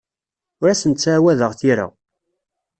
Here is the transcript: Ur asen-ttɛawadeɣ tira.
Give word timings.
Ur 0.61 0.67
asen-ttɛawadeɣ 0.69 1.51
tira. 1.59 1.87